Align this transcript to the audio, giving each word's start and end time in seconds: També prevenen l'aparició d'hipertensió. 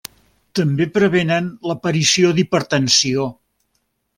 També 0.59 0.87
prevenen 0.95 1.51
l'aparició 1.71 2.33
d'hipertensió. 2.39 3.29